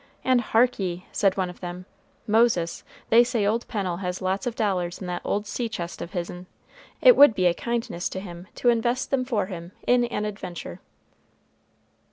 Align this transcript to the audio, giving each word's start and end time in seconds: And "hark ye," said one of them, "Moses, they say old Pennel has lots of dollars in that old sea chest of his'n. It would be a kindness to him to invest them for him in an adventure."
And 0.23 0.41
"hark 0.41 0.79
ye," 0.79 1.05
said 1.11 1.37
one 1.37 1.51
of 1.51 1.59
them, 1.59 1.85
"Moses, 2.25 2.83
they 3.11 3.23
say 3.23 3.45
old 3.45 3.67
Pennel 3.67 3.97
has 3.97 4.19
lots 4.19 4.47
of 4.47 4.55
dollars 4.55 4.97
in 4.97 5.05
that 5.05 5.21
old 5.23 5.45
sea 5.45 5.69
chest 5.69 6.01
of 6.01 6.13
his'n. 6.13 6.47
It 7.01 7.15
would 7.15 7.35
be 7.35 7.45
a 7.45 7.53
kindness 7.53 8.09
to 8.09 8.19
him 8.19 8.47
to 8.55 8.69
invest 8.69 9.11
them 9.11 9.23
for 9.25 9.45
him 9.45 9.73
in 9.85 10.05
an 10.05 10.25
adventure." 10.25 10.79